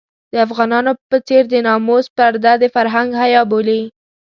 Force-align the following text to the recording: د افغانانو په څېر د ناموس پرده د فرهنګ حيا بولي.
د 0.31 0.33
افغانانو 0.45 0.91
په 1.09 1.17
څېر 1.27 1.43
د 1.49 1.53
ناموس 1.67 2.05
پرده 2.15 2.53
د 2.59 2.63
فرهنګ 2.75 3.09
حيا 3.21 3.41
بولي. 3.51 3.81